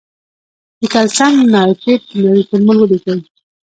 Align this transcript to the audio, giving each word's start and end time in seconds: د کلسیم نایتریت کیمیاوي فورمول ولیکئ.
د 0.79 0.81
کلسیم 0.93 1.35
نایتریت 1.53 2.01
کیمیاوي 2.09 2.43
فورمول 2.49 2.77
ولیکئ. 2.79 3.19